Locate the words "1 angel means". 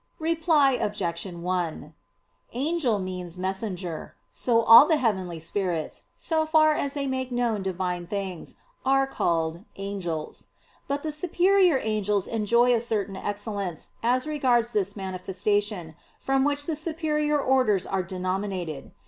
1.27-3.37